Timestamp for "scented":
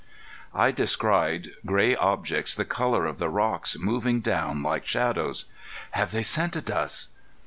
6.23-6.71